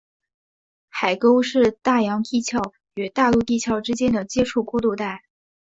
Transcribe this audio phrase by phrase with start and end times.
[0.89, 5.21] 海沟是大洋地壳与大陆地壳之间的接触过渡带。